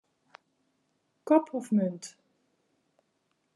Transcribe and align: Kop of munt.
Kop 1.27 1.47
of 1.57 1.67
munt. 1.75 2.05